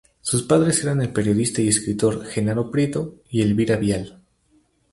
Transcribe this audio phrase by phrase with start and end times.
[0.21, 4.19] Sus padres eran el periodista y escritor Jenaro Prieto y Elvira Vial.